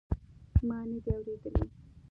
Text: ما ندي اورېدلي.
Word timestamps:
ما 0.67 0.79
ندي 0.89 1.09
اورېدلي. 1.15 1.63